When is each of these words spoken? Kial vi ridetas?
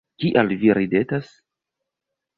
Kial 0.21 0.49
vi 0.63 0.71
ridetas? 0.79 1.31